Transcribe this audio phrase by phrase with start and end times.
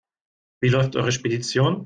[0.61, 1.79] Wie läuft eure Spedition?